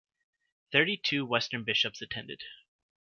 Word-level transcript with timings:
Thirty-two 0.71 1.27
Western 1.27 1.63
bishops 1.63 2.01
attended. 2.01 2.41